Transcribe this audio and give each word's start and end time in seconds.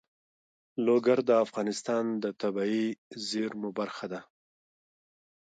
لوگر 0.85 1.17
د 1.29 1.31
افغانستان 1.45 2.03
د 2.23 2.25
طبیعي 2.41 2.87
زیرمو 3.27 3.69
برخه 3.79 4.05
ده. 4.13 4.21